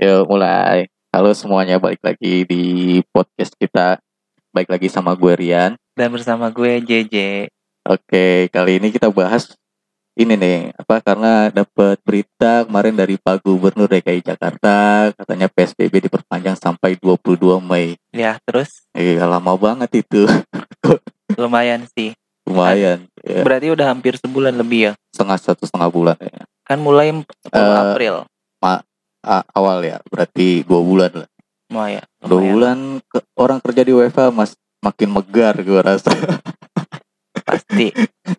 Yuk 0.00 0.24
mulai. 0.26 0.88
Halo 1.10 1.34
semuanya, 1.34 1.76
balik 1.76 2.00
lagi 2.00 2.46
di 2.46 2.62
podcast 3.10 3.52
kita. 3.54 3.98
Balik 4.48 4.72
lagi 4.72 4.88
sama 4.88 5.12
gue 5.12 5.34
Rian. 5.36 5.76
Dan 5.92 6.08
bersama 6.08 6.48
gue 6.48 6.80
JJ. 6.80 7.46
Oke, 7.84 8.48
kali 8.48 8.78
ini 8.78 8.88
kita 8.88 9.10
bahas 9.10 9.52
ini 10.14 10.36
nih, 10.36 10.72
apa 10.72 11.00
karena 11.00 11.48
dapat 11.48 11.96
berita 12.00 12.64
kemarin 12.64 12.92
dari 12.92 13.16
Pak 13.16 13.40
Gubernur 13.40 13.88
DKI 13.88 14.20
Jakarta, 14.22 14.74
katanya 15.12 15.48
PSBB 15.48 16.08
diperpanjang 16.08 16.56
sampai 16.56 16.96
22 16.96 17.60
Mei. 17.60 17.96
Ya, 18.12 18.36
terus 18.42 18.84
Eh, 18.92 19.16
lama 19.16 19.52
banget 19.56 20.00
itu. 20.00 20.24
lumayan 21.40 21.84
sih. 21.92 22.12
Lumayan. 22.44 23.06
Ya, 23.20 23.44
Berarti 23.44 23.68
udah 23.68 23.86
hampir 23.92 24.16
sebulan 24.16 24.56
lebih 24.56 24.80
ya. 24.88 24.92
setengah 25.12 25.36
satu 25.36 25.64
setengah 25.64 25.88
bulan 25.88 26.16
ya. 26.20 26.42
Kan 26.64 26.80
mulai 26.80 27.12
10 27.12 27.24
Eh, 27.52 27.76
April. 27.84 28.14
A- 29.20 29.46
awal 29.52 29.84
ya, 29.84 30.00
berarti 30.08 30.64
dua 30.64 30.80
bulan 30.80 31.12
lah. 31.24 31.28
Lumayan. 31.70 32.04
Dua 32.20 32.28
lumayan. 32.28 32.52
bulan 32.52 32.78
ke- 33.04 33.26
orang 33.36 33.58
kerja 33.60 33.82
di 33.84 33.92
WFH 33.92 34.32
mas 34.32 34.52
makin 34.80 35.08
megar 35.12 35.54
gue 35.60 35.80
rasa. 35.80 36.08
Pasti. 37.48 37.92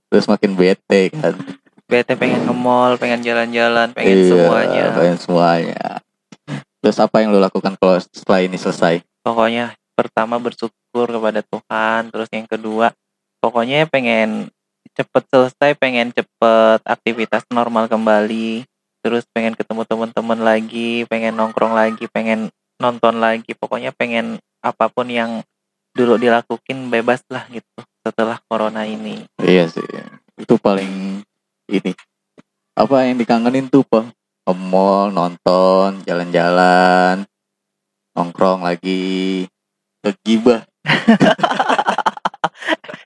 Terus 0.09 0.25
makin 0.25 0.58
bete 0.58 1.13
kan. 1.13 1.38
Bete 1.86 2.16
pengen 2.16 2.48
ke 2.48 2.53
mall, 2.55 2.95
pengen 2.95 3.20
jalan-jalan, 3.20 3.91
pengen 3.91 4.16
Iya, 4.16 4.27
semuanya. 4.31 4.84
Pengen 4.95 5.17
semuanya. 5.20 5.86
Terus 6.81 6.98
apa 6.98 7.22
yang 7.22 7.36
lo 7.36 7.38
lakukan 7.38 7.75
kalau 7.77 8.00
setelah 8.00 8.41
ini 8.41 8.58
selesai? 8.58 9.03
Pokoknya 9.22 9.75
pertama 9.94 10.41
bersyukur 10.41 11.05
kepada 11.05 11.44
Tuhan. 11.45 12.09
Terus 12.09 12.30
yang 12.34 12.48
kedua, 12.50 12.95
pokoknya 13.38 13.86
pengen 13.86 14.50
cepet 14.98 15.23
selesai, 15.30 15.77
pengen 15.77 16.09
cepet 16.16 16.80
aktivitas 16.88 17.45
normal 17.53 17.86
kembali. 17.86 18.66
Terus 19.02 19.26
pengen 19.34 19.58
ketemu 19.58 19.82
teman-teman 19.90 20.40
lagi, 20.40 21.04
pengen 21.09 21.34
nongkrong 21.34 21.73
lagi, 21.73 22.05
pengen 22.09 22.54
nonton 22.78 23.18
lagi. 23.18 23.58
Pokoknya 23.58 23.90
pengen 23.94 24.38
apa 24.62 24.88
pun 24.94 25.09
yang 25.09 25.42
dulu 25.98 26.16
dilakuin 26.22 26.88
bebas 26.88 27.25
lah 27.28 27.50
gitu 27.50 27.81
setelah 28.06 28.38
corona 28.45 28.86
ini. 28.86 29.25
Iya 29.42 29.67
sih. 29.67 29.86
Itu 30.38 30.62
paling 30.62 31.25
ini. 31.70 31.92
Apa 32.78 33.09
yang 33.09 33.17
dikangenin 33.20 33.67
tuh, 33.67 33.84
Pak? 33.84 34.14
Ke 34.42 34.53
mall, 34.58 35.14
nonton, 35.14 36.02
jalan-jalan, 36.06 37.25
nongkrong 38.16 38.66
lagi, 38.66 39.45
kegibah. 40.02 40.66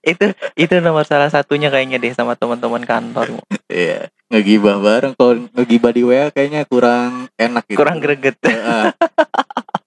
itu 0.06 0.26
itu 0.54 0.74
nomor 0.80 1.04
salah 1.04 1.34
satunya 1.34 1.74
kayaknya 1.74 1.98
deh 1.98 2.14
sama 2.14 2.38
teman-teman 2.38 2.86
kantor 2.86 3.42
Iya, 3.66 4.14
ngegibah 4.36 4.76
bareng. 4.84 5.14
Kalau 5.16 5.48
ngegibah 5.56 5.92
di 5.96 6.04
WA 6.04 6.28
kayaknya 6.28 6.68
kurang 6.68 7.32
enak 7.40 7.64
gitu. 7.72 7.80
kurang 7.80 8.04
greget 8.04 8.36
Heeh. 8.44 8.92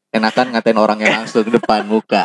Enakan 0.09 0.57
ngatain 0.57 0.81
orang 0.81 0.99
yang 1.05 1.23
langsung 1.23 1.45
depan 1.45 1.85
muka. 1.85 2.25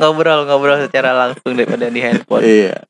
ngobrol 0.00 0.48
ngobrol 0.48 0.80
secara 0.80 1.12
langsung 1.12 1.52
daripada 1.56 1.88
di 1.88 2.00
handphone 2.00 2.44
Iya. 2.44 2.84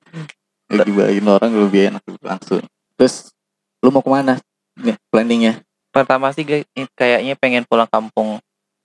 Ngegibahin 0.71 1.27
orang 1.27 1.51
lebih 1.51 1.95
enak 1.95 2.03
langsung. 2.23 2.63
Terus 2.95 3.35
lu 3.83 3.91
mau 3.91 4.03
ke 4.03 4.11
mana? 4.11 4.39
Nih 4.79 4.95
planningnya. 5.11 5.63
pertama 5.93 6.33
sih 6.33 6.49
kayaknya 6.97 7.37
pengen 7.37 7.69
pulang 7.69 7.85
kampung 7.85 8.41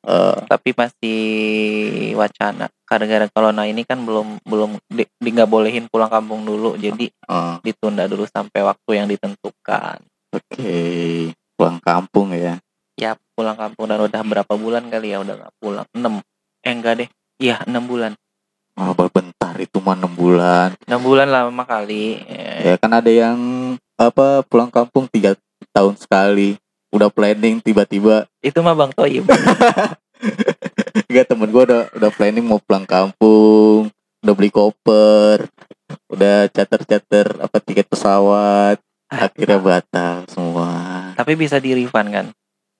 Eh, 0.05 0.37
tapi 0.45 0.71
masih 0.77 1.19
wacana. 2.13 2.69
Gara-gara 2.87 3.25
corona 3.33 3.65
ini 3.65 3.81
kan 3.83 4.05
belum 4.05 4.39
belum 4.45 4.77
di 4.87 5.03
di- 5.09 5.33
nggak 5.33 5.49
bolehin 5.49 5.89
pulang 5.89 6.07
kampung 6.07 6.45
dulu. 6.45 6.77
Jadi 6.77 7.09
eh, 7.09 7.55
ditunda 7.65 8.05
dulu 8.05 8.23
sampai 8.29 8.61
waktu 8.61 8.91
yang 9.03 9.07
ditentukan. 9.09 9.97
Oke, 10.31 10.77
pulang 11.57 11.79
kampung 11.81 12.35
ya. 12.35 12.59
ya 12.97 13.13
pulang 13.37 13.53
kampung 13.53 13.85
dan 13.89 14.01
udah 14.01 14.21
berapa 14.25 14.53
bulan 14.57 14.89
kali 14.89 15.13
ya? 15.13 15.21
Udah 15.21 15.35
nggak 15.43 15.55
pulang. 15.59 15.87
Enam. 15.93 16.21
Eh 16.61 16.73
enggak 16.73 16.93
deh. 17.03 17.09
Iya 17.41 17.61
enam 17.65 17.85
bulan. 17.85 18.13
Oh, 18.77 18.93
bentar. 18.93 19.57
Itu 19.57 19.81
mah 19.81 19.97
6 19.97 20.13
bulan. 20.13 20.77
enam 20.85 21.01
bulan 21.01 21.27
lama 21.33 21.63
kali. 21.65 22.21
Ya 22.61 22.77
kan 22.77 22.93
ada 22.93 23.09
yang 23.09 23.37
apa 23.97 24.45
pulang 24.45 24.69
kampung 24.69 25.09
tiga 25.09 25.33
tahun 25.73 25.97
sekali. 25.97 26.61
Udah 26.97 27.13
planning 27.13 27.61
tiba-tiba. 27.61 28.25
Itu 28.41 28.65
mah 28.65 28.73
bang 28.73 28.89
Toyib 28.89 29.29
Enggak 31.05 31.25
temen 31.29 31.53
gue 31.53 31.63
udah 31.69 31.81
udah 31.93 32.09
planning 32.09 32.41
mau 32.41 32.57
pulang 32.57 32.89
kampung, 32.89 33.93
udah 34.25 34.33
beli 34.33 34.49
koper, 34.49 35.45
udah 36.09 36.49
cater-cater 36.49 37.37
apa 37.37 37.61
tiket 37.61 37.85
pesawat, 37.85 38.81
akhirnya 39.05 39.61
batal 39.61 40.25
semua. 40.25 41.13
tapi 41.13 41.37
bisa 41.37 41.61
di 41.61 41.77
refund 41.77 42.09
kan? 42.09 42.27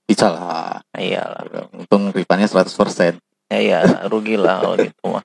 Bisa 0.09 0.33
lah, 0.33 0.81
Ah, 0.89 0.97
iyalah 0.97 1.45
untung 1.77 2.09
refundnya 2.09 2.49
100%. 2.49 3.21
ya 3.47 3.57
iya 3.61 3.79
rugi 4.09 4.33
lah 4.33 4.57
kalau 4.59 4.81
gitu 4.81 5.03
mah. 5.05 5.21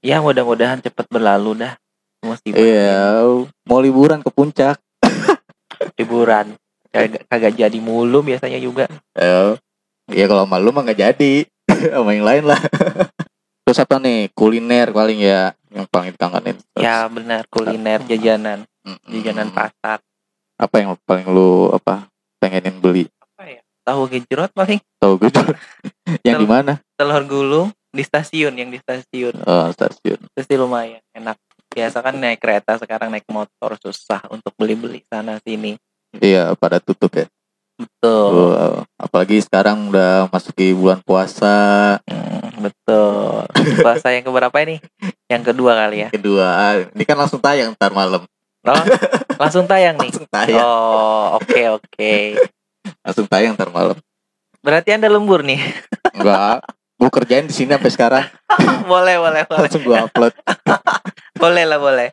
Ya 0.00 0.22
mudah-mudahan 0.22 0.78
cepet 0.78 1.10
berlalu 1.10 1.66
dah. 1.66 1.74
Musibah 2.22 2.56
Iya, 2.56 3.26
mau 3.66 3.82
liburan 3.82 4.22
ke 4.22 4.30
puncak. 4.30 4.78
liburan 5.98 6.54
kagak 6.96 7.22
kagak 7.28 7.54
jadi 7.60 7.78
mulu 7.78 8.24
biasanya 8.24 8.56
juga. 8.56 8.88
Ya, 9.12 9.60
ya 10.08 10.24
kalau 10.24 10.48
malu 10.48 10.72
mah 10.72 10.88
nggak 10.88 11.00
jadi, 11.00 11.44
sama 11.92 12.16
yang 12.16 12.24
lain 12.24 12.44
lah. 12.48 12.60
Terus 13.66 13.82
apa 13.82 13.98
nih? 13.98 14.30
Kuliner 14.30 14.94
paling 14.94 15.18
ya 15.18 15.50
yang 15.74 15.90
paling 15.90 16.14
dikangenin? 16.14 16.56
Terus, 16.72 16.86
ya 16.86 17.10
benar. 17.10 17.42
Kuliner 17.50 18.00
jajanan. 18.06 18.62
Mm, 18.86 18.98
jajanan 19.10 19.48
pasar. 19.50 19.98
Apa 20.56 20.80
yang 20.80 20.94
paling 21.02 21.26
lu 21.28 21.74
apa 21.74 22.06
pengenin 22.38 22.78
beli? 22.78 23.04
apa 23.20 23.44
ya? 23.44 23.60
Tahu 23.82 24.00
gejrot 24.08 24.50
paling 24.54 24.80
Tahu 25.02 25.12
gue 25.20 25.30
yang 26.26 26.40
di 26.40 26.46
mana? 26.48 26.80
telur 26.96 27.26
gulung 27.26 27.68
di 27.92 28.06
stasiun 28.06 28.54
yang 28.54 28.70
di 28.70 28.78
stasiun. 28.78 29.34
Oh, 29.44 29.68
stasiun. 29.74 30.22
terus 30.32 30.46
sih 30.46 30.56
lumayan 30.56 31.02
enak. 31.12 31.36
Biasa 31.74 32.00
kan 32.00 32.16
naik 32.16 32.40
kereta 32.40 32.78
sekarang 32.80 33.12
naik 33.12 33.26
motor 33.28 33.76
susah 33.82 34.22
untuk 34.32 34.54
beli-beli 34.56 35.04
sana 35.10 35.42
sini 35.44 35.76
Iya, 36.16 36.54
pada 36.56 36.78
tutup 36.78 37.10
ya. 37.12 37.26
betul 37.76 38.56
Wow. 38.56 38.88
Apalagi 38.96 39.36
sekarang 39.44 39.92
udah 39.92 40.32
masuki 40.32 40.72
bulan 40.72 40.96
puasa. 41.04 41.98
Hmm, 42.08 42.64
betul 42.64 43.44
puasa 43.84 44.16
yang 44.16 44.24
keberapa 44.24 44.56
ini 44.64 44.80
yang 45.28 45.44
kedua 45.44 45.76
kali 45.76 46.06
ya 46.06 46.08
Kedua, 46.08 46.48
ini 46.88 47.04
kan 47.04 47.20
langsung 47.20 47.36
tayang 47.36 47.76
ntar 47.76 47.92
malam. 47.92 48.24
oh, 48.64 48.84
langsung 49.36 49.68
tayang 49.68 50.00
nih 50.00 50.08
Langsung 50.10 50.28
tayang, 50.32 50.64
oh 50.64 51.36
oke 51.36 51.62
oke 51.76 52.14
langsung 53.04 53.26
tayang 53.28 53.52
ntar 53.54 53.68
malam. 53.68 53.94
berarti 54.64 54.96
anda 54.96 55.12
lembur 55.12 55.44
nih 55.44 55.60
Enggak, 56.16 56.64
gue 56.96 57.10
kerjain 57.12 57.44
di 57.44 57.52
sini 57.52 57.76
sampai 57.76 57.92
sekarang. 57.92 58.24
boleh 58.90 59.20
boleh 59.20 59.44
boleh 59.44 59.68
Langsung 59.68 59.84
gue 59.84 59.98
upload. 60.00 60.32
boleh 61.42 61.64
lah 61.68 61.76
boleh 61.76 62.08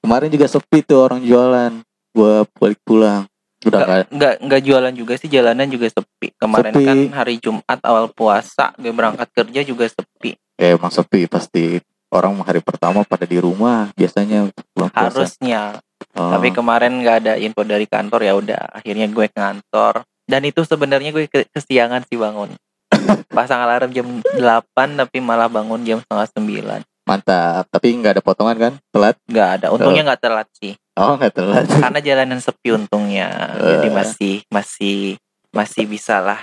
Kemarin 0.00 0.28
juga 0.28 0.48
sepi 0.48 0.80
tuh 0.80 1.00
orang 1.00 1.20
jualan. 1.20 1.72
Gue 2.14 2.46
balik 2.56 2.80
pulang. 2.86 3.26
Udah 3.64 3.80
nggak 3.80 3.88
nggak 3.88 4.04
nggak 4.14 4.34
nggak 4.44 4.60
jualan 4.62 4.94
juga 4.94 5.14
sih 5.16 5.28
jalanan 5.28 5.66
juga 5.66 5.88
sepi 5.88 6.36
kemarin 6.36 6.72
Sepi. 6.76 6.84
kan 6.84 6.98
hari 7.16 7.34
Jumat 7.40 7.80
awal 7.80 8.12
puasa 8.12 8.76
gue 8.76 8.92
berangkat 8.92 9.28
kerja 9.32 9.60
juga 9.64 9.88
sepi 9.88 10.36
ya 10.54 10.76
emang 10.76 10.92
sepi 10.92 11.26
pasti. 11.26 11.80
Orang 12.14 12.38
hari 12.46 12.62
pertama 12.62 13.02
pada 13.02 13.26
di 13.26 13.42
rumah 13.42 13.90
biasanya 13.98 14.46
pulang 14.70 14.92
puasa. 14.92 15.18
harusnya 15.18 15.82
Oh, 16.14 16.30
tapi 16.30 16.54
kemarin 16.54 17.02
nggak 17.02 17.16
ada 17.26 17.34
info 17.34 17.66
dari 17.66 17.90
kantor 17.90 18.20
ya 18.22 18.38
udah 18.38 18.62
akhirnya 18.70 19.10
gue 19.10 19.26
ke 19.26 19.34
kantor 19.34 20.06
dan 20.22 20.46
itu 20.46 20.62
sebenarnya 20.62 21.10
gue 21.10 21.26
ke- 21.26 21.50
kesiangan 21.50 22.06
sih 22.06 22.14
bangun 22.14 22.54
pasang 23.34 23.58
alarm 23.66 23.90
jam 23.90 24.06
8 24.38 24.38
tapi 24.94 25.18
malah 25.18 25.50
bangun 25.50 25.82
jam 25.82 25.98
setengah 25.98 26.28
sembilan 26.30 26.80
mantap. 27.04 27.68
Tapi 27.68 27.86
nggak 27.94 28.12
ada 28.16 28.22
potongan 28.22 28.56
kan? 28.56 28.72
Telat? 28.88 29.16
nggak 29.24 29.48
ada 29.54 29.66
untungnya 29.70 30.02
nggak 30.04 30.20
telat 30.20 30.48
sih 30.54 30.72
Oh 30.94 31.14
nggak 31.14 31.32
telat. 31.32 31.66
karena 31.66 32.00
jalanan 32.00 32.38
sepi 32.38 32.70
untungnya 32.70 33.28
jadi 33.56 33.88
Eh. 33.88 33.92
masih 33.92 34.34
masih 34.48 34.98
masih 35.50 35.84
bisa 35.84 36.18
lah 36.18 36.38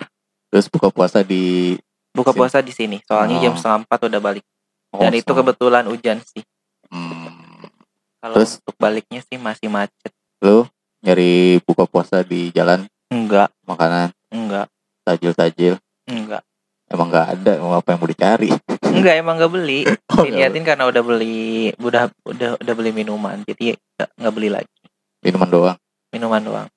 Terus 0.48 0.68
buka 0.68 0.88
puasa 0.88 1.22
di 1.22 1.76
buka 2.12 2.32
Sini. 2.32 2.40
puasa 2.40 2.58
di 2.60 2.72
sini 2.72 2.98
soalnya 3.02 3.40
jam 3.40 3.52
Oh. 3.52 3.58
setengah 3.58 3.80
empat 3.82 4.00
udah 4.06 4.20
balik 4.22 4.44
oh, 4.92 5.00
dan 5.00 5.12
itu 5.14 5.32
kebetulan 5.32 5.84
hujan 5.86 6.20
sih 6.22 6.44
Hmm. 6.88 7.72
kalau 8.20 8.36
Terus? 8.36 8.60
untuk 8.60 8.76
baliknya 8.78 9.24
sih 9.24 9.38
masih 9.38 9.68
macet 9.68 10.12
Lu 10.42 10.68
nyari 11.00 11.58
buka 11.62 11.86
puasa 11.86 12.20
di 12.20 12.52
jalan 12.52 12.84
enggak 13.08 13.48
makanan 13.64 14.12
enggak 14.28 14.68
tajil-tajil 15.02 15.80
enggak 16.06 16.44
emang 16.92 17.08
nggak 17.08 17.28
ada 17.34 17.52
mau 17.58 17.74
apa 17.74 17.88
yang 17.90 18.00
mau 18.00 18.10
dicari? 18.10 18.50
Enggak 18.84 19.16
emang 19.18 19.36
enggak 19.36 19.52
beli. 19.52 19.80
Oh, 20.12 20.22
nggak 20.22 20.28
diliatin 20.28 20.64
karena 20.64 20.84
udah 20.86 21.02
beli 21.02 21.42
udah 21.80 22.04
udah 22.24 22.50
udah 22.60 22.74
beli 22.76 22.92
minuman. 22.92 23.40
Jadi 23.42 23.72
nggak 23.74 24.10
nggak 24.16 24.34
beli 24.34 24.50
lagi. 24.52 24.78
Minuman 25.22 25.50
doang? 25.50 25.78
Minuman 26.12 26.42
doang. 26.42 26.68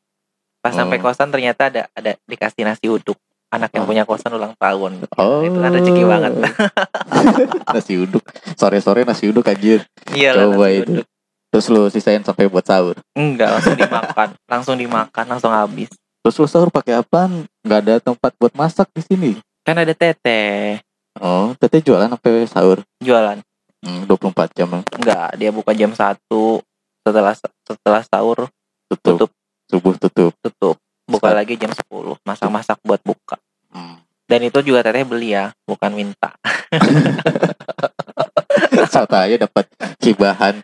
Pas 0.59 0.73
sampai 0.73 0.97
Oh. 0.97 1.03
kosan 1.03 1.29
ternyata 1.29 1.69
ada 1.69 1.83
ada 1.93 2.15
dikasih 2.25 2.63
nasi 2.63 2.87
uduk. 2.87 3.19
Anak 3.51 3.71
yang 3.71 3.85
Oh. 3.85 3.89
punya 3.89 4.03
kosan 4.03 4.33
ulang 4.33 4.55
tahun. 4.57 5.05
Oh. 5.15 5.43
Itu 5.43 5.59
kan 5.59 5.71
rezeki 5.71 6.03
banget. 6.05 6.33
Nasi 7.75 7.95
uduk. 7.97 8.25
Sore-sore 8.55 9.03
nasi 9.03 9.29
uduk 9.29 9.45
anjir. 9.45 9.85
Iya 10.11 10.35
Coba 10.35 10.67
nasi 10.67 10.79
itu. 10.79 10.91
uduk. 10.93 11.07
Terus 11.51 11.67
lu 11.69 11.83
sisain 11.87 12.19
sampai 12.21 12.51
buat 12.51 12.67
sahur? 12.67 12.99
Enggak 13.13 13.47
langsung 13.53 13.77
dimakan. 13.77 14.29
Langsung 14.45 14.75
dimakan 14.75 15.25
langsung 15.29 15.53
habis. 15.55 15.87
Terus 16.19 16.35
lu 16.37 16.47
sahur 16.47 16.67
pakai 16.69 16.99
apaan? 16.99 17.47
Nggak 17.63 17.79
ada 17.81 17.95
tempat 18.03 18.35
buat 18.35 18.51
masak 18.53 18.91
di 18.91 19.03
sini. 19.03 19.31
Kan 19.65 19.77
ada 19.77 19.91
teteh 19.91 20.79
Oh, 21.17 21.51
teteh 21.57 21.81
jualan 21.81 22.07
sampai 22.07 22.45
sahur. 22.45 22.79
jualan. 22.99 23.39
Hmm, 23.81 24.05
24 24.05 24.51
jam. 24.53 24.69
Enggak, 24.91 25.29
dia 25.37 25.49
buka 25.49 25.71
jam 25.71 25.91
1 25.91 26.61
setelah 27.01 27.33
setelah 27.63 28.03
sahur 28.03 28.47
tutup. 28.87 29.19
tutup 29.19 29.31
Subuh 29.65 29.95
tutup. 29.97 30.31
tutup. 30.39 30.77
Buka 31.05 31.31
Saat- 31.31 31.37
lagi 31.39 31.55
jam 31.55 31.71
10. 31.71 32.19
Masak-masak 32.21 32.77
buat 32.83 32.99
buka. 33.01 33.39
Hmm. 33.71 33.97
Dan 34.27 34.41
itu 34.43 34.59
juga 34.61 34.83
teteh 34.83 35.05
beli 35.05 35.33
ya, 35.33 35.53
bukan 35.63 35.93
minta. 35.93 36.35
Satu 38.91 39.15
aja 39.15 39.37
dapat 39.39 39.65
hibahan 40.01 40.61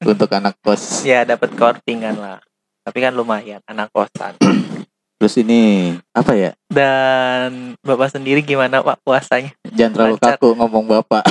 untuk 0.00 0.28
anak 0.30 0.54
kos. 0.60 1.02
Ya 1.02 1.24
dapat 1.24 1.50
kortingan 1.54 2.16
lah. 2.16 2.38
Tapi 2.80 2.98
kan 2.98 3.12
lumayan 3.12 3.60
anak 3.66 3.90
kosan. 3.90 4.36
Terus 5.20 5.36
ini 5.36 5.92
apa 6.16 6.32
ya? 6.32 6.56
Dan 6.72 7.76
Bapak 7.84 8.08
sendiri 8.08 8.40
gimana 8.40 8.80
Pak 8.80 9.04
puasanya? 9.04 9.52
Jangan 9.68 9.92
terlalu 9.92 10.16
Lancar. 10.16 10.40
kaku 10.40 10.48
ngomong 10.56 10.84
bapak. 10.88 11.22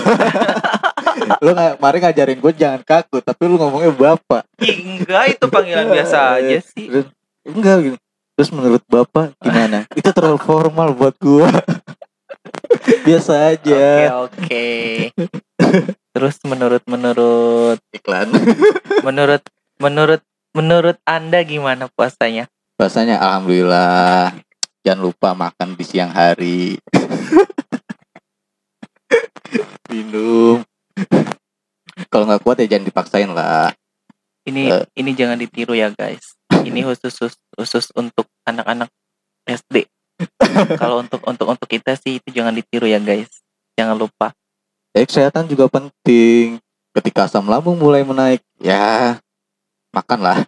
lu 1.44 1.50
nggak 1.52 1.82
kemarin 1.82 2.00
ngajarin 2.06 2.40
gue 2.40 2.54
jangan 2.54 2.82
kaku, 2.86 3.18
tapi 3.26 3.42
lu 3.50 3.58
ngomongnya 3.58 3.90
bapak. 3.90 4.46
Enggak, 4.62 5.24
itu 5.34 5.46
panggilan 5.50 5.90
biasa 5.90 6.38
aja 6.38 6.58
sih. 6.62 6.86
Terus, 6.86 7.08
enggak 7.50 7.76
gitu. 7.82 7.98
Terus 8.38 8.50
menurut 8.54 8.84
bapak 8.86 9.34
gimana? 9.42 9.84
Itu 9.98 10.14
terlalu 10.14 10.38
formal 10.38 10.94
buat 10.94 11.18
gua. 11.18 11.50
Biasa 13.04 13.34
Oke, 13.36 13.74
aja. 13.74 13.86
oke. 14.22 14.68
Terus 16.14 16.36
menurut 16.46 16.84
menurut 16.86 17.82
Iklan. 17.92 18.30
menurut 19.08 19.42
menurut 19.82 20.22
menurut 20.54 20.98
Anda 21.04 21.42
gimana 21.42 21.90
puasanya? 21.92 22.46
Rasanya 22.80 23.20
alhamdulillah. 23.20 24.40
Jangan 24.88 25.04
lupa 25.04 25.36
makan 25.36 25.76
di 25.76 25.84
siang 25.84 26.16
hari. 26.16 26.80
Minum. 29.92 30.64
Kalau 32.08 32.24
nggak 32.24 32.40
kuat 32.40 32.64
ya 32.64 32.72
jangan 32.72 32.88
dipaksain 32.88 33.28
lah. 33.36 33.76
Ini 34.48 34.72
Eh. 34.72 34.84
ini 34.96 35.12
jangan 35.12 35.36
ditiru 35.36 35.76
ya, 35.76 35.92
guys. 35.92 36.40
Ini 36.64 36.88
khusus 36.88 37.12
khusus, 37.12 37.36
khusus 37.60 37.86
untuk 38.00 38.32
anak-anak 38.48 38.88
SD. 39.44 39.84
Kalau 40.80 41.04
untuk 41.04 41.20
untuk 41.28 41.52
untuk 41.52 41.68
kita 41.68 42.00
sih 42.00 42.24
itu 42.24 42.32
jangan 42.32 42.56
ditiru 42.56 42.88
ya, 42.88 43.04
guys. 43.04 43.44
Jangan 43.76 44.00
lupa. 44.00 44.32
Ya, 44.96 45.04
kesehatan 45.04 45.52
juga 45.52 45.68
penting. 45.68 46.64
Ketika 46.96 47.28
asam 47.28 47.46
lambung 47.46 47.76
mulai 47.76 48.08
menaik, 48.08 48.42
ya 48.58 49.20
makanlah. 49.92 50.48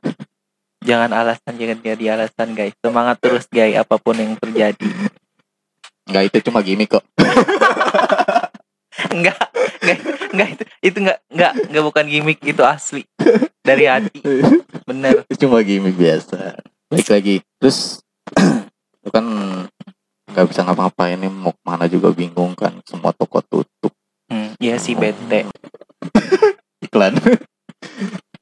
Jangan 0.82 1.14
alasan 1.14 1.54
jangan 1.62 1.78
jadi 1.82 2.06
alasan, 2.18 2.58
guys. 2.58 2.74
Semangat 2.82 3.18
terus, 3.22 3.46
guys, 3.48 3.78
apa 3.78 4.02
pun 4.02 4.18
yang 4.18 4.34
terjadi. 4.38 4.90
Enggak 6.10 6.24
itu 6.34 6.38
cuma 6.50 6.66
gimmick 6.66 6.98
kok. 6.98 7.06
Enggak, 9.12 9.40
enggak, 9.82 10.00
enggak 10.32 10.48
itu 10.52 10.64
itu 10.84 10.98
enggak 11.04 11.20
enggak 11.32 11.54
enggak 11.68 11.84
bukan 11.84 12.06
gimmick, 12.06 12.40
itu 12.44 12.64
asli. 12.64 13.02
Dari 13.64 13.88
hati. 13.88 14.20
Bener. 14.88 15.26
itu 15.26 15.48
cuma 15.48 15.64
gimmick 15.64 15.96
biasa. 15.98 16.60
Baik 16.92 17.08
lagi. 17.10 17.36
Terus 17.60 18.04
lu 19.04 19.10
kan 19.10 19.26
nggak 20.32 20.48
bisa 20.48 20.64
ngapa-ngapain 20.64 21.20
nih 21.20 21.32
mau 21.32 21.52
ke 21.52 21.62
mana 21.66 21.92
juga 21.92 22.14
bingung 22.16 22.56
kan 22.56 22.78
semua 22.88 23.12
toko 23.12 23.44
tutup 23.44 23.92
Hmm, 24.32 24.56
ya 24.64 24.80
sih 24.80 24.96
bete. 24.96 25.44
iklan 26.88 27.20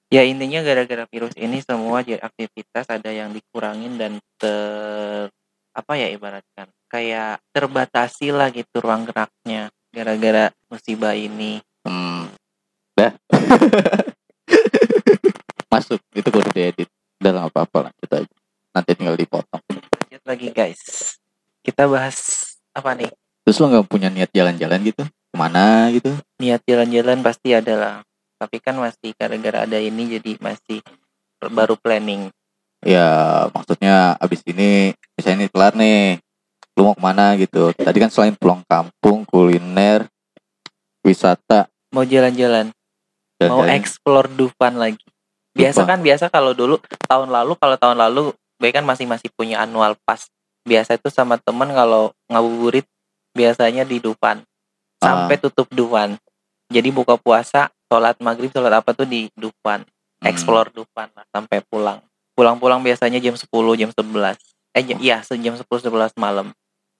Ya 0.09 0.25
intinya 0.25 0.65
gara-gara 0.65 1.05
virus 1.05 1.37
ini 1.37 1.61
semua 1.61 2.01
jadi 2.01 2.17
aktivitas 2.17 2.89
ada 2.89 3.13
yang 3.13 3.29
dikurangin 3.29 3.93
dan 4.01 4.17
ter 4.41 5.29
apa 5.69 5.93
ya 6.01 6.09
ibaratkan 6.09 6.65
kayak 6.89 7.37
terbatasi 7.53 8.33
lah 8.33 8.49
gitu 8.49 8.81
ruang 8.81 9.05
geraknya 9.05 9.69
gara-gara 9.93 10.49
musibah 10.65 11.13
ini. 11.13 11.61
hmm. 11.85 12.25
dah 12.97 13.13
masuk 15.71 16.01
itu 16.17 16.25
gue 16.25 16.41
udah 16.41 16.55
diedit 16.57 16.89
udah 17.21 17.29
lah, 17.29 17.41
nggak 17.45 17.53
apa-apa 17.53 17.93
lanjut 17.93 18.09
aja 18.09 18.35
nanti 18.73 18.89
tinggal 18.97 19.13
dipotong 19.13 19.61
Lanjut 19.69 20.23
lagi 20.25 20.49
guys. 20.49 20.81
Kita 21.61 21.85
bahas 21.85 22.17
apa 22.73 22.97
nih? 22.97 23.13
terus 23.45 23.61
lo 23.61 23.69
nggak 23.69 23.85
punya 23.85 24.09
niat 24.09 24.33
jalan-jalan 24.33 24.81
gitu 24.89 25.05
ke 25.05 25.35
mana 25.37 25.93
gitu 25.93 26.17
Niat 26.41 26.65
jalan-jalan 26.65 27.21
pasti 27.21 27.53
ada 27.53 27.73
lah. 27.77 27.95
Tapi 28.39 28.57
kan 28.57 28.79
masih 28.79 29.11
gara-gara 29.13 29.67
ada 29.67 29.75
ini 29.77 30.15
jadi 30.15 30.39
masih 30.39 30.79
baru 31.41 31.75
planning. 31.75 32.31
ya 32.79 33.07
maksudnya 33.51 34.15
abis 34.17 34.39
ini 34.47 34.95
misalnya 35.13 35.43
ini 35.43 35.47
kelar 35.51 35.75
nih 35.75 36.15
lu 36.73 36.87
mau 36.87 36.95
ke 36.95 37.03
mana 37.03 37.35
gitu 37.35 37.75
tadi 37.75 37.99
kan 37.99 38.07
selain 38.07 38.31
pulang 38.39 38.63
kampung 38.63 39.27
kuliner 39.27 40.07
wisata 41.03 41.67
Mau 41.89 42.05
jalan-jalan, 42.05 42.69
mau 43.41 43.65
explore 43.65 44.29
Dufan 44.29 44.77
lagi. 44.77 45.01
Biasa 45.51 45.81
Dufan. 45.81 45.89
kan 45.89 45.99
biasa 45.99 46.25
kalau 46.29 46.53
dulu 46.53 46.77
tahun 47.03 47.33
lalu 47.33 47.57
kalau 47.57 47.75
tahun 47.75 47.97
lalu 47.97 48.29
baik 48.55 48.77
kan 48.77 48.85
masih 48.85 49.09
masih 49.09 49.27
punya 49.33 49.59
annual 49.59 49.97
pass. 50.05 50.29
Biasa 50.63 50.95
itu 50.95 51.09
sama 51.09 51.35
temen 51.35 51.67
kalau 51.73 52.13
ngabuburit 52.29 52.85
biasanya 53.33 53.83
di 53.83 53.97
Dufan 53.97 54.45
sampai 55.01 55.35
Ah. 55.35 55.41
tutup 55.41 55.65
Dufan. 55.67 56.13
Jadi 56.69 56.93
buka 56.93 57.17
puasa, 57.17 57.73
sholat 57.89 58.15
maghrib, 58.21 58.53
sholat 58.53 58.69
apa 58.79 58.93
tuh 58.93 59.09
di 59.09 59.27
Dufan. 59.33 59.81
Hmm. 59.83 60.25
Explore 60.29 60.69
Dufan 60.69 61.09
lah 61.17 61.25
sampai 61.33 61.65
pulang. 61.65 61.99
Pulang-pulang 62.37 62.79
biasanya 62.85 63.17
jam 63.17 63.33
10, 63.35 63.49
jam 63.75 63.89
11. 63.91 64.37
Eh 64.77 64.83
jam, 64.85 64.97
iya 65.01 65.19
jam 65.25 65.57
10 65.57 65.65
11 65.65 66.13
malam. 66.15 66.53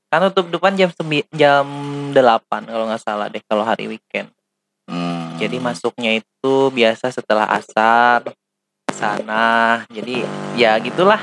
Kan 0.10 0.26
tutup 0.34 0.50
Dufan 0.50 0.74
jam 0.74 0.90
sembi- 0.90 1.30
jam 1.32 1.64
8 2.12 2.66
kalau 2.66 2.90
nggak 2.90 3.02
salah 3.06 3.30
deh 3.30 3.40
kalau 3.46 3.62
hari 3.62 3.86
weekend. 3.86 4.34
Hmm. 4.90 5.38
Jadi 5.38 5.62
masuknya 5.62 6.18
itu 6.18 6.54
biasa 6.74 7.14
setelah 7.14 7.46
asar 7.46 8.26
sana. 8.92 9.86
Jadi 9.94 10.26
ya 10.58 10.76
gitulah. 10.82 11.22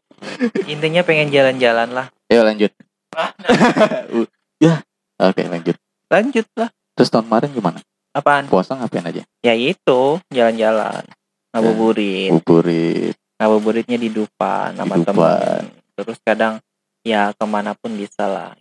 Intinya 0.72 1.02
pengen 1.04 1.28
jalan-jalan 1.28 1.90
lah. 1.90 2.06
Ayo 2.30 2.46
lanjut. 2.46 2.70
Ya. 4.62 4.80
Oke 5.20 5.44
lanjut. 5.44 5.76
Lanjut 6.08 6.46
lah. 6.56 6.70
Terus 6.96 7.10
tahun 7.12 7.26
kemarin 7.28 7.50
gimana? 7.52 7.78
Apaan? 8.14 8.46
Puasa 8.46 8.78
ngapain 8.78 9.02
aja? 9.02 9.22
Ya 9.42 9.52
itu 9.52 10.22
jalan-jalan. 10.30 11.02
Ngabuburit. 11.50 12.30
Buburit. 12.30 13.14
Ngabuburitnya 13.36 13.98
di 13.98 14.08
Dupan 14.08 14.72
sama 14.72 14.94
temen. 14.96 15.62
Terus 15.94 16.18
kadang 16.22 16.62
ya 17.02 17.34
ke 17.34 17.44
mana 17.44 17.74
pun 17.74 17.90
bisa 17.92 18.24
lah. 18.24 18.54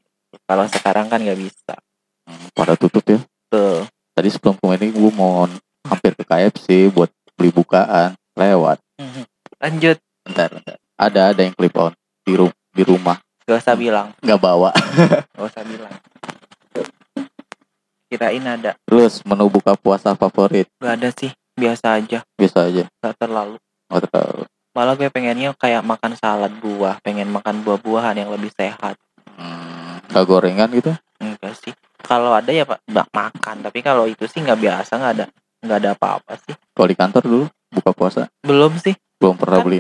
Kalau 0.44 0.66
sekarang 0.68 1.06
kan 1.06 1.22
nggak 1.22 1.38
bisa. 1.38 1.78
Hmm, 2.26 2.50
Pada 2.52 2.74
tutup 2.74 3.06
ya. 3.06 3.22
Tuh. 3.48 3.86
Tadi 4.14 4.30
sebelum 4.30 4.58
kemarin 4.58 4.90
gue 4.90 5.12
mau 5.12 5.46
hampir 5.84 6.14
ke 6.14 6.24
KFC 6.24 6.90
buat 6.90 7.10
beli 7.34 7.50
bukaan. 7.50 8.18
Lewat. 8.34 8.82
Lanjut. 9.62 10.02
Bentar, 10.26 10.50
bentar. 10.50 10.78
Ada 10.98 11.22
ada 11.30 11.42
yang 11.42 11.54
clip 11.54 11.74
on 11.76 11.94
di 12.24 12.34
ru- 12.34 12.58
di 12.72 12.82
rumah 12.82 13.18
Gak 13.44 13.60
usah 13.60 13.76
bilang. 13.76 14.10
nggak 14.18 14.40
bawa. 14.40 14.72
Gak 15.36 15.46
usah 15.46 15.62
bilang. 15.62 15.94
Kirain 18.14 18.46
ada. 18.46 18.78
Terus 18.86 19.26
menu 19.26 19.50
buka 19.50 19.74
puasa 19.74 20.14
favorit 20.14 20.70
Gak 20.78 20.94
ada 21.02 21.10
sih. 21.10 21.34
Biasa 21.58 21.98
aja. 21.98 22.22
biasa 22.38 22.70
aja. 22.70 22.86
Gak 23.02 23.18
terlalu. 23.18 23.58
Oh, 23.90 23.98
terlalu. 23.98 24.46
Malah 24.78 24.94
gue 24.94 25.10
pengennya 25.10 25.58
kayak 25.58 25.82
makan 25.82 26.14
salad 26.14 26.54
buah, 26.62 27.02
pengen 27.02 27.30
makan 27.30 27.66
buah-buahan 27.66 28.22
yang 28.22 28.30
lebih 28.30 28.54
sehat. 28.54 28.98
Hmm, 29.34 29.98
nggak 30.10 30.26
gorengan 30.26 30.70
gitu? 30.74 30.94
Enggak 31.18 31.54
sih. 31.58 31.74
Kalau 32.02 32.34
ada 32.34 32.50
ya 32.50 32.66
pak, 32.66 32.82
bak 32.86 33.10
makan. 33.10 33.66
Tapi 33.66 33.82
kalau 33.82 34.06
itu 34.06 34.26
sih 34.26 34.42
nggak 34.42 34.58
biasa, 34.58 34.98
nggak 34.98 35.14
ada, 35.14 35.26
nggak 35.62 35.78
ada 35.78 35.90
apa-apa 35.94 36.38
sih. 36.42 36.54
Kalau 36.74 36.88
di 36.90 36.98
kantor 36.98 37.22
dulu 37.22 37.46
buka 37.70 37.92
puasa 37.94 38.22
Belum 38.42 38.78
sih. 38.78 38.94
belum 39.18 39.38
pernah 39.38 39.58
Kan- 39.62 39.66
beli. 39.66 39.80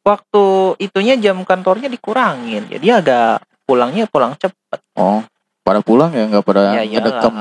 Waktu 0.00 0.42
itunya 0.80 1.14
jam 1.20 1.44
kantornya 1.44 1.86
dikurangin, 1.86 2.66
jadi 2.72 3.04
agak 3.04 3.44
pulangnya 3.68 4.08
pulang 4.08 4.32
cepet. 4.34 4.80
Oh, 4.96 5.20
pada 5.60 5.80
pulang 5.84 6.10
ya 6.12 6.26
nggak 6.26 6.44
pada 6.44 6.74
ya 6.76 6.84
ngedekam 6.86 7.34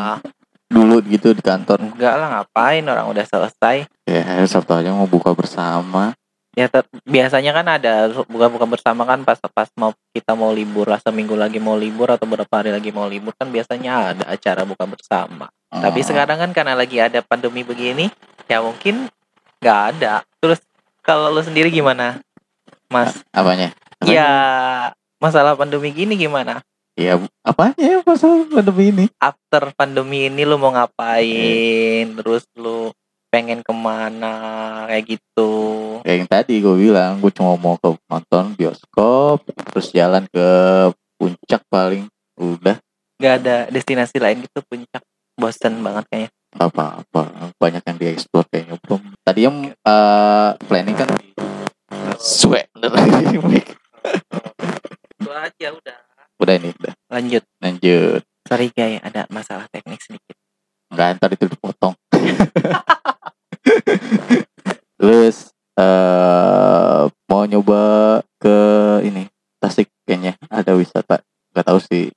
dulu 0.70 1.02
gitu 1.10 1.34
di 1.34 1.42
kantor. 1.42 1.82
Enggak 1.82 2.14
lah 2.16 2.28
ngapain 2.30 2.86
orang 2.86 3.10
udah 3.10 3.26
selesai. 3.26 3.90
Ya, 4.06 4.22
Sabtu 4.46 4.78
aja 4.78 4.94
mau 4.94 5.10
buka 5.10 5.34
bersama. 5.34 6.14
Ya 6.58 6.66
biasanya 7.06 7.56
kan 7.56 7.66
ada 7.66 8.10
buka-buka 8.28 8.66
bersama 8.68 9.06
kan 9.06 9.22
pas 9.24 9.38
pas 9.54 9.70
mau 9.78 9.94
kita 10.12 10.34
mau 10.34 10.52
libur 10.52 10.90
lah 10.90 11.00
seminggu 11.00 11.38
lagi 11.38 11.62
mau 11.62 11.78
libur 11.78 12.10
atau 12.12 12.26
beberapa 12.28 12.52
hari 12.52 12.74
lagi 12.74 12.90
mau 12.92 13.06
libur 13.08 13.32
kan 13.38 13.48
biasanya 13.48 14.14
ada 14.14 14.24
acara 14.28 14.66
buka 14.66 14.84
bersama. 14.86 15.48
Tapi 15.70 16.00
Oh. 16.02 16.06
sekarang 16.06 16.38
kan 16.42 16.52
karena 16.52 16.74
lagi 16.74 16.98
ada 16.98 17.22
pandemi 17.22 17.62
begini, 17.62 18.10
ya 18.50 18.60
mungkin 18.60 19.08
nggak 19.62 19.80
ada. 19.96 20.26
Terus 20.42 20.60
kalau 21.06 21.30
lu 21.32 21.42
sendiri 21.46 21.70
gimana, 21.70 22.20
Mas? 22.90 23.22
apanya? 23.32 23.72
Apanya? 24.02 24.10
Ya 24.12 24.30
masalah 25.22 25.54
pandemi 25.54 25.94
gini 25.94 26.18
gimana? 26.18 26.66
Ya, 27.00 27.16
apanya 27.48 27.80
ya 27.80 28.04
masalah 28.04 28.44
pandemi 28.52 28.92
ini? 28.92 29.06
After 29.24 29.72
pandemi 29.80 30.28
ini 30.28 30.44
lu 30.44 30.60
mau 30.60 30.76
ngapain? 30.76 32.12
Terus 32.12 32.44
lu 32.60 32.92
pengen 33.32 33.64
ke 33.64 33.72
mana? 33.72 34.36
Kayak 34.84 35.16
gitu. 35.16 35.52
Kayak 36.04 36.18
yang 36.20 36.28
tadi 36.28 36.60
gue 36.60 36.76
bilang 36.76 37.24
gue 37.24 37.32
cuma 37.32 37.56
mau 37.56 37.80
ke 37.80 37.96
nonton 38.12 38.52
bioskop 38.60 39.48
terus 39.72 39.96
jalan 39.96 40.28
ke 40.28 40.48
puncak 41.16 41.64
paling 41.72 42.04
udah. 42.36 42.76
Nggak 43.16 43.34
ada 43.48 43.56
destinasi 43.72 44.20
lain 44.20 44.44
gitu 44.44 44.60
puncak. 44.68 45.00
Bosen 45.40 45.80
banget 45.80 46.04
kayaknya. 46.12 46.30
Apa-apa. 46.60 47.56
Banyak 47.56 47.80
yang 47.88 47.96
dieksplor 47.96 48.44
kayaknya. 48.52 48.76
Belum. 48.84 49.00
Tadi 49.24 49.40
yang 49.48 49.72
eh, 49.72 50.50
planning 50.68 51.00
kan 51.00 51.16
sweat 52.20 52.68
itu 55.20 55.32
aja 55.32 55.68
udah 55.72 56.09
udah 56.40 56.54
ini 56.56 56.72
udah. 56.72 56.94
Lanjut. 57.12 57.44
Lanjut. 57.60 58.22
Sorry 58.48 58.72
guys 58.72 59.04
ada 59.04 59.28
masalah 59.30 59.68
teknik 59.70 60.00
sedikit. 60.02 60.36
Nggak 60.90 61.20
ntar 61.20 61.30
itu 61.36 61.46
dipotong. 61.52 61.94
Terus 65.00 65.52
eh 65.80 67.02
mau 67.30 67.44
nyoba 67.46 67.82
ke 68.42 68.58
ini 69.06 69.28
Tasik 69.60 69.92
kayaknya. 70.08 70.40
Ada 70.48 70.74
wisata. 70.74 71.20
Nggak 71.52 71.66
tahu 71.68 71.80
sih. 71.84 72.08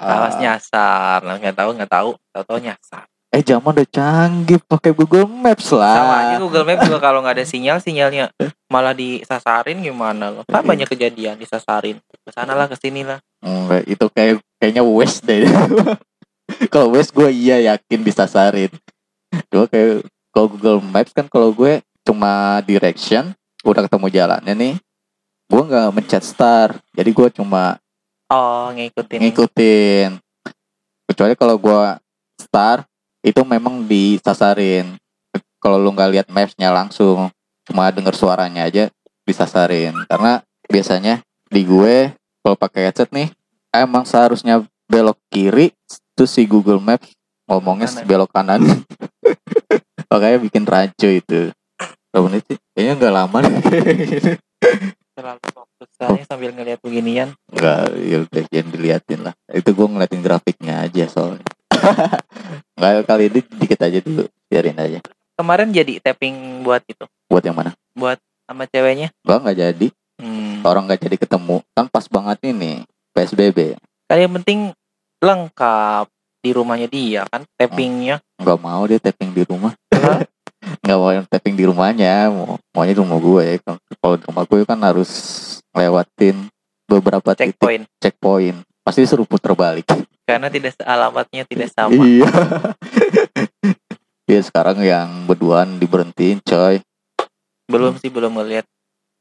Awas 0.00 0.36
Ah, 0.36 0.40
nyasar. 0.40 1.20
Nggak 1.22 1.56
tahu 1.56 1.70
nggak 1.76 1.92
tahu. 1.92 2.10
Tahu 2.32 2.44
tahu 2.48 2.58
nyasar. 2.64 3.04
Eh 3.36 3.44
zaman 3.44 3.76
udah 3.76 3.88
canggih 3.92 4.56
pakai 4.64 4.96
Google 4.96 5.28
Maps 5.28 5.68
lah. 5.76 6.00
Sama 6.00 6.14
aja 6.24 6.34
Google 6.40 6.64
Maps 6.64 6.88
juga 6.88 7.00
kalau 7.04 7.20
nggak 7.20 7.36
ada 7.36 7.44
sinyal 7.44 7.84
sinyalnya 7.84 8.32
malah 8.72 8.96
disasarin 8.96 9.84
gimana 9.84 10.32
loh. 10.32 10.42
Kan 10.48 10.64
banyak 10.64 10.88
kejadian 10.88 11.36
disasarin. 11.36 12.00
Ke 12.24 12.30
sana 12.32 12.56
lah 12.56 12.64
ke 12.64 12.80
sini 12.80 13.04
lah 13.04 13.20
Enggak, 13.44 13.82
itu 13.86 14.06
kayak 14.12 14.34
kayaknya 14.60 14.82
West 14.84 15.24
deh. 15.24 15.44
kalau 16.72 16.94
West 16.94 17.12
gue 17.12 17.28
iya 17.28 17.74
yakin 17.74 18.00
disasarin. 18.02 18.72
Cuma 19.50 19.66
kayak 19.68 20.06
kalau 20.32 20.46
Google 20.52 20.80
Maps 20.84 21.12
kan 21.12 21.26
kalau 21.28 21.52
gue 21.52 21.80
cuma 22.06 22.62
direction, 22.64 23.34
udah 23.66 23.84
ketemu 23.88 24.06
jalannya 24.12 24.54
nih. 24.54 24.74
Gue 25.46 25.62
nggak 25.62 25.94
mencet 25.94 26.24
star, 26.26 26.78
jadi 26.94 27.10
gue 27.10 27.28
cuma 27.34 27.78
oh 28.30 28.74
ngikutin 28.74 29.20
ngikutin. 29.30 30.10
Kecuali 31.06 31.34
kalau 31.38 31.54
gue 31.54 31.82
star, 32.38 32.82
itu 33.22 33.42
memang 33.46 33.86
disasarin. 33.86 34.98
Kalau 35.62 35.78
lu 35.78 35.90
nggak 35.94 36.10
lihat 36.10 36.26
mapsnya 36.30 36.70
langsung, 36.74 37.30
cuma 37.66 37.90
denger 37.90 38.14
suaranya 38.14 38.66
aja 38.66 38.90
disasarin. 39.26 39.94
Karena 40.06 40.42
biasanya 40.66 41.22
di 41.46 41.62
gue 41.62 42.10
kalau 42.46 42.54
pakai 42.54 42.86
headset 42.86 43.10
nih, 43.10 43.26
emang 43.74 44.06
seharusnya 44.06 44.62
belok 44.86 45.18
kiri, 45.34 45.74
terus 46.14 46.30
si 46.30 46.46
Google 46.46 46.78
Maps 46.78 47.10
ngomongnya 47.50 47.90
Kanan. 47.90 48.06
belok 48.06 48.30
kanan. 48.30 48.60
Makanya 50.14 50.38
bikin 50.38 50.62
rancu 50.62 51.10
itu. 51.10 51.50
Berapa 52.14 52.22
menit 52.30 52.46
sih? 52.46 52.58
Kayaknya 52.70 52.92
nggak 53.02 53.14
lama 53.18 53.36
deh. 53.42 53.54
terlalu 55.16 55.42
fokus 55.50 55.88
soalnya 55.96 56.24
sambil 56.28 56.52
ngeliat 56.52 56.78
beginian 56.78 57.32
Enggak, 57.50 57.88
ya 57.98 58.16
udah 58.22 58.42
jangan 58.46 58.68
diliatin 58.70 59.20
lah. 59.26 59.34
Itu 59.50 59.74
gue 59.74 59.86
ngeliatin 59.90 60.22
grafiknya 60.22 60.86
aja 60.86 61.04
soalnya. 61.10 61.42
Enggak 62.78 63.10
kali 63.10 63.26
ini 63.26 63.40
dikit 63.58 63.80
aja 63.82 63.98
dulu, 63.98 64.22
biarin 64.46 64.78
aja. 64.78 65.02
kemarin 65.34 65.68
jadi 65.68 65.98
tapping 65.98 66.62
buat 66.62 66.80
itu 66.86 67.04
Buat 67.26 67.42
yang 67.42 67.58
mana? 67.58 67.74
buat 67.92 68.16
sama 68.46 68.64
ceweknya 68.64 69.10
Gua 69.20 69.36
nggak 69.42 69.58
jadi, 69.58 69.88
hmm. 70.22 70.55
Orang 70.66 70.84
nggak 70.84 71.02
jadi 71.02 71.16
ketemu. 71.16 71.62
Kan 71.72 71.86
pas 71.86 72.06
banget 72.06 72.38
ini 72.46 72.82
PSBB. 73.12 73.78
kan 74.06 74.18
yang 74.18 74.32
penting 74.38 74.70
lengkap 75.18 76.06
di 76.38 76.50
rumahnya 76.54 76.86
dia 76.86 77.26
kan 77.26 77.42
tappingnya 77.58 78.22
Nggak 78.38 78.58
mau 78.60 78.82
dia 78.84 79.02
tapping 79.02 79.34
di 79.34 79.42
rumah. 79.42 79.74
Nggak 80.82 80.98
mau 80.98 81.10
yang 81.10 81.26
tapping 81.26 81.54
di 81.54 81.64
rumahnya, 81.66 82.30
mau 82.30 82.58
maunya 82.70 82.94
di 82.94 83.00
rumah 83.00 83.18
gue. 83.18 83.46
Kalau 83.98 84.14
di 84.18 84.24
rumah 84.26 84.44
gue 84.46 84.60
kan 84.62 84.78
harus 84.82 85.10
lewatin 85.70 86.46
beberapa 86.86 87.34
titik 87.34 87.54
checkpoint 87.54 87.84
checkpoint. 87.98 88.58
Pasti 88.82 89.02
disuruh 89.02 89.26
puter 89.26 89.50
balik. 89.54 89.86
karena 90.26 90.50
tidak 90.50 90.74
alamatnya 90.82 91.46
tidak 91.46 91.70
sama 91.70 91.94
Iya. 91.94 92.26
Iya 94.26 94.42
sekarang 94.42 94.82
yang 94.82 95.06
berduaan 95.30 95.78
diberhentiin 95.78 96.42
coy. 96.42 96.82
belum 97.66 97.94
sih 97.98 98.10
belum 98.10 98.34
ngeliat 98.34 98.66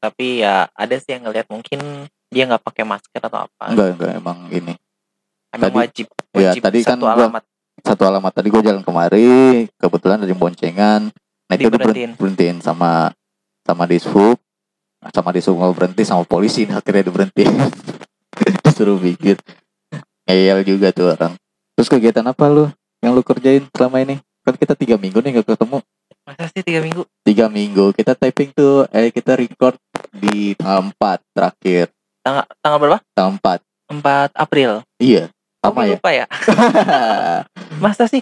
tapi 0.05 0.39
ya 0.39 0.69
ada 0.69 0.95
sih 0.95 1.11
yang 1.11 1.25
ngeliat 1.25 1.47
mungkin 1.47 1.79
dia 2.27 2.43
nggak 2.43 2.61
pakai 2.61 2.83
masker 2.83 3.17
atau 3.19 3.43
apa 3.43 3.63
Enggak 3.67 3.87
enggak 3.93 4.11
emang 4.13 4.37
ini. 4.49 4.73
emang 5.49 5.61
tadi- 5.65 5.79
wajib 5.79 6.07
ya, 6.31 6.51
wajib 6.51 6.61
tadi 6.61 6.79
kan 6.81 6.95
satu 6.95 7.05
gua- 7.05 7.15
alamat 7.15 7.43
Satu 7.77 8.01
alamat 8.03 8.31
tadi 8.33 8.47
gue 8.49 8.61
jalan 8.63 8.81
kemari, 8.81 9.29
kebetulan 9.75 10.17
ada 10.17 10.31
boncengan. 10.31 11.05
Nah 11.45 11.53
itu 11.53 11.67
Diberhentiin. 11.67 12.11
diberhentiin 12.11 12.57
sama 12.59 13.13
sama 13.61 13.83
dishub, 13.85 14.39
sama 15.05 15.29
dishub 15.29 15.53
mau 15.53 15.69
berhenti 15.69 16.01
sama 16.01 16.23
polisi 16.23 16.65
nah, 16.65 16.77
akhirnya 16.81 17.03
diberhentiin. 17.03 17.51
Disuruh 18.65 18.97
mikir. 18.97 19.37
Ngeyel 20.25 20.65
juga 20.65 20.89
tuh 20.89 21.13
orang. 21.13 21.37
Terus 21.73 21.87
kegiatan 21.87 22.25
apa 22.25 22.47
lu 22.47 22.65
yang 22.99 23.13
lu 23.13 23.21
kerjain 23.21 23.67
selama 23.69 24.01
ini? 24.01 24.17
Kan 24.41 24.55
kita 24.55 24.73
tiga 24.73 24.95
minggu 24.95 25.19
nih 25.19 25.37
gak 25.37 25.53
ketemu. 25.53 25.77
masa 26.23 26.49
sih 26.49 26.65
tiga 26.65 26.81
minggu 26.81 27.05
Tiga 27.21 27.45
minggu 27.47 27.93
kita 27.93 28.17
typing 28.17 28.49
tuh, 28.49 28.89
eh 28.89 29.09
kita 29.09 29.37
record 29.37 29.77
di 30.15 30.55
tanggal 30.55 30.91
4 30.91 31.19
terakhir. 31.31 31.85
tanggal 32.21 32.45
tanggal 32.59 32.79
berapa 32.79 32.97
Tanggal 33.11 33.61
4. 33.93 34.01
4 34.01 34.33
April 34.35 34.71
Iya, 34.97 35.23
sama 35.61 35.81
gue 35.81 35.85
ya. 35.85 35.95
lupa 35.95 36.09
ya 36.11 36.25
masa 37.83 38.05
sih 38.05 38.21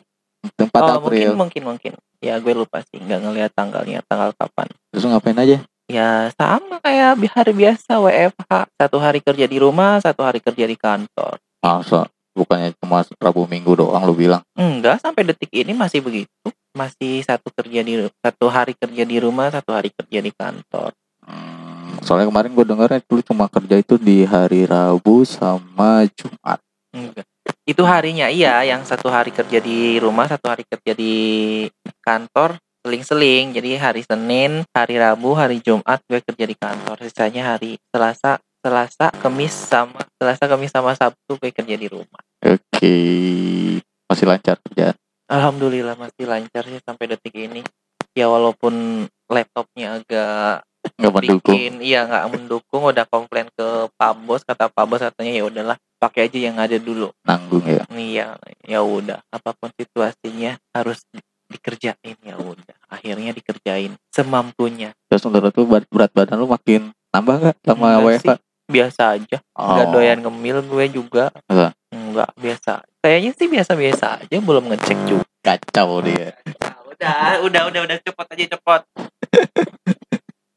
4 0.59 0.67
oh 0.71 0.99
April. 0.99 1.31
mungkin 1.33 1.63
mungkin 1.63 1.63
mungkin 1.65 1.91
ya 2.19 2.35
gue 2.37 2.53
lupa 2.53 2.83
sih 2.83 2.99
nggak 2.99 3.19
ngelihat 3.21 3.51
tanggalnya 3.53 4.03
tanggal 4.03 4.31
kapan 4.33 4.67
Terus 4.91 5.05
ngapain 5.05 5.37
aja? 5.37 5.57
ya 5.83 6.31
sama 6.33 6.79
kayak 6.79 7.19
hari 7.29 7.53
biasa 7.53 7.99
WFH 7.99 8.51
satu 8.73 8.97
hari 8.97 9.19
kerja 9.19 9.45
di 9.45 9.57
rumah 9.59 9.99
satu 9.99 10.23
hari 10.23 10.39
kerja 10.39 10.63
di 10.63 10.75
kantor 10.75 11.39
Masa 11.59 12.07
bukannya 12.33 12.73
cuma 12.75 13.03
Rabu 13.21 13.45
Minggu 13.45 13.77
doang 13.77 14.03
lu 14.03 14.11
bilang. 14.11 14.41
enggak 14.53 14.99
sampai 14.99 15.23
detik 15.23 15.51
ini 15.53 15.71
masih 15.71 16.01
begitu 16.01 16.27
masih 16.73 17.21
satu 17.21 17.53
kerja 17.53 17.79
di 17.79 17.93
satu 18.17 18.49
hari 18.49 18.73
kerja 18.73 19.03
di 19.05 19.17
rumah 19.21 19.47
satu 19.47 19.71
hari 19.71 19.93
kerja 19.93 20.19
di 20.19 20.31
kantor 20.33 20.91
soalnya 22.03 22.27
kemarin 22.27 22.51
gue 22.51 22.65
dengarnya 22.67 22.99
dulu 23.07 23.23
cuma 23.23 23.47
kerja 23.47 23.79
itu 23.79 23.95
di 23.95 24.27
hari 24.27 24.67
Rabu 24.67 25.23
sama 25.23 26.03
Jumat. 26.11 26.59
enggak. 26.91 27.25
Itu 27.63 27.87
harinya 27.87 28.27
iya 28.27 28.59
yang 28.67 28.83
satu 28.83 29.07
hari 29.07 29.31
kerja 29.31 29.63
di 29.63 29.97
rumah 30.03 30.27
satu 30.27 30.51
hari 30.51 30.67
kerja 30.67 30.91
di 30.91 31.15
kantor 32.03 32.59
seling-seling. 32.83 33.55
Jadi 33.55 33.79
hari 33.79 34.03
Senin 34.03 34.67
hari 34.75 34.99
Rabu 34.99 35.31
hari 35.31 35.63
Jumat 35.63 36.03
gue 36.05 36.19
kerja 36.19 36.45
di 36.45 36.55
kantor. 36.59 36.99
Sisanya 37.07 37.55
hari 37.55 37.79
Selasa 37.87 38.43
Selasa 38.59 39.11
Kamis 39.15 39.55
sama 39.55 40.03
Selasa 40.19 40.43
Kamis 40.47 40.71
sama 40.75 40.91
Sabtu 40.95 41.39
gue 41.39 41.51
kerja 41.55 41.75
di 41.79 41.87
rumah. 41.87 42.21
Oke, 42.43 42.95
masih 44.11 44.25
lancar 44.27 44.59
kerjaan. 44.59 44.95
Alhamdulillah 45.31 45.95
masih 45.95 46.27
lancar 46.27 46.67
sih 46.67 46.83
sampai 46.83 47.15
detik 47.15 47.31
ini. 47.35 47.63
Ya 48.13 48.27
walaupun 48.27 49.07
laptopnya 49.31 50.03
agak 50.03 50.67
Nggak 50.93 51.11
mendukung. 51.11 51.55
bikin 51.55 51.73
iya 51.79 52.03
nggak 52.03 52.25
mendukung 52.29 52.81
udah 52.83 53.05
komplain 53.05 53.49
ke 53.49 53.67
Pak 53.91 54.13
Bos 54.19 54.41
kata 54.41 54.67
Pak 54.67 54.85
Bos 54.85 55.01
katanya 55.01 55.33
ya 55.33 55.43
udahlah 55.43 55.77
pakai 55.97 56.27
aja 56.27 56.37
yang 56.37 56.55
ada 56.55 56.77
dulu 56.77 57.09
Nanggung 57.21 57.63
ya. 57.63 57.81
iya 57.89 58.37
ya 58.61 58.79
udah 58.79 59.23
apa 59.27 59.51
pun 59.51 59.71
situasinya 59.71 60.53
harus 60.69 61.01
di- 61.09 61.23
dikerjain 61.49 61.95
ya 62.19 62.35
udah 62.35 62.77
akhirnya 62.87 63.31
dikerjain 63.31 63.97
semampunya 64.07 64.93
Terus 65.07 65.23
menurut 65.23 65.49
lu 65.51 65.65
berat, 65.65 65.85
berat 65.87 66.11
badan 66.11 66.37
lu 66.37 66.45
makin 66.45 66.93
nambah 67.09 67.35
nggak 67.39 67.57
sama 67.63 67.87
Enggak 67.95 68.05
WFH? 68.19 68.31
biasa 68.63 69.03
aja 69.11 69.37
Oh, 69.53 69.85
doyan 69.89 70.19
ngemil 70.19 70.61
gue 70.63 70.85
juga 70.93 71.33
Enggak. 71.45 71.73
nggak 71.89 72.29
biasa 72.35 72.71
kayaknya 72.99 73.31
sih 73.33 73.47
biasa-biasa 73.47 74.05
aja 74.21 74.37
belum 74.39 74.69
ngecek 74.69 74.99
juga 75.05 75.25
Kacau 75.41 75.99
dia. 75.99 76.31
udah 76.87 77.43
udah 77.43 77.61
udah 77.67 77.81
udah 77.83 77.97
cepet 77.99 78.27
aja 78.29 78.45
cepet 78.53 78.81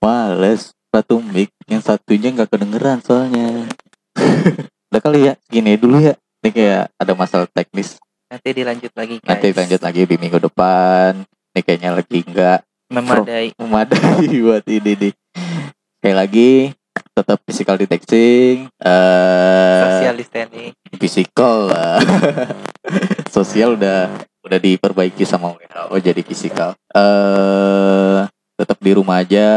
Males. 0.06 0.70
Satu 0.94 1.18
mic, 1.18 1.50
yang 1.66 1.82
satunya 1.82 2.30
nggak 2.30 2.46
kedengeran 2.46 3.02
soalnya. 3.02 3.66
Udah 4.88 5.00
kali 5.02 5.26
ya, 5.26 5.34
gini 5.50 5.74
dulu 5.74 5.98
ya. 5.98 6.14
Ini 6.40 6.48
kayak 6.54 6.84
ada 6.94 7.12
masalah 7.18 7.50
teknis. 7.50 7.98
nanti 8.26 8.50
dilanjut 8.50 8.90
lagi 8.98 9.22
guys 9.22 9.30
Nanti 9.38 9.54
lanjut 9.54 9.80
lagi 9.86 10.02
di 10.02 10.16
minggu 10.18 10.38
depan. 10.42 11.22
Ini 11.54 11.60
kayaknya 11.62 11.90
lagi 11.94 12.18
nggak 12.26 12.58
memadai 12.90 13.48
memadai 13.62 14.26
buat 14.46 14.66
ini 14.66 14.92
nih. 14.98 15.12
Sekali 15.98 16.14
lagi 16.14 16.50
tetap 17.16 17.38
physical 17.46 17.76
detecting, 17.78 18.68
eh 18.82 19.82
social 19.84 20.16
distancing 20.16 20.72
physical 20.98 21.70
lah. 21.70 22.02
Sosial 23.30 23.78
udah 23.78 24.10
udah 24.42 24.58
diperbaiki 24.58 25.22
sama 25.22 25.54
WHO 25.54 25.96
jadi 26.02 26.20
physical. 26.26 26.74
Eh 26.94 28.20
tetap 28.56 28.80
di 28.80 28.96
rumah 28.96 29.20
aja 29.20 29.48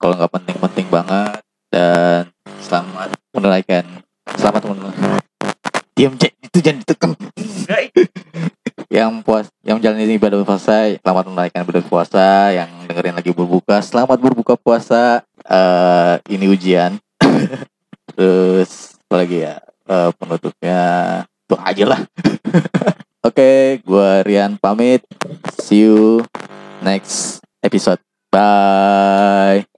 kalau 0.00 0.16
nggak 0.16 0.32
penting-penting 0.32 0.88
banget 0.88 1.44
dan 1.68 2.32
selamat 2.64 3.12
menunaikan. 3.36 3.84
Selamat 4.32 4.62
menunaikan. 4.64 5.20
Diam 5.92 6.16
Jack 6.16 6.32
itu 6.40 6.58
jangan 6.64 6.80
ditekan. 6.80 7.10
yang 8.96 9.22
puas 9.22 9.46
yang 9.62 9.78
menjalani 9.78 10.18
ibadah 10.18 10.42
puasa 10.42 10.96
selamat 10.98 11.24
menunaikan 11.28 11.60
ibadah 11.68 11.84
puasa. 11.84 12.26
Yang 12.56 12.68
dengerin 12.88 13.16
lagi 13.20 13.30
berbuka 13.36 13.76
selamat 13.84 14.18
berbuka 14.18 14.56
puasa. 14.56 15.20
Eh 15.44 16.16
ini 16.32 16.48
ujian. 16.48 16.96
Terus 18.16 18.96
apa 19.04 19.14
lagi 19.20 19.44
ya? 19.44 19.60
Eh, 19.84 20.10
penutupnya 20.16 20.80
itu 21.28 21.54
aja 21.60 21.84
lah. 21.84 22.00
Oke 23.28 23.84
gua 23.84 24.24
Rian 24.24 24.56
pamit. 24.56 25.04
See 25.60 25.84
you 25.84 26.24
next 26.80 27.44
episode 27.60 28.00
Bye. 28.32 29.66